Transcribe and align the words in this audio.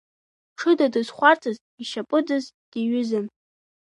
Ҽыда 0.57 0.87
дызхәарҭаз, 0.93 1.57
ишьапыдаз 1.81 2.45
диҩызан. 2.71 3.25